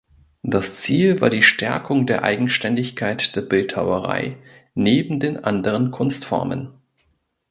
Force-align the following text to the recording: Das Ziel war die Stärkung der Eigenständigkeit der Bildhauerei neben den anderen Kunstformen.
Das 0.41 0.81
Ziel 0.81 1.21
war 1.21 1.29
die 1.29 1.43
Stärkung 1.43 2.07
der 2.07 2.23
Eigenständigkeit 2.23 3.35
der 3.35 3.41
Bildhauerei 3.43 4.35
neben 4.73 5.19
den 5.19 5.43
anderen 5.43 5.91
Kunstformen. 5.91 6.73